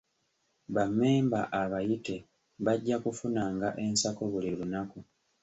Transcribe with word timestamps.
Bammemba 0.73 1.41
abayite 1.61 2.15
bajja 2.65 2.95
kufunanga 3.03 3.67
ensako 3.85 4.21
buli 4.31 4.49
lunaku. 4.57 4.99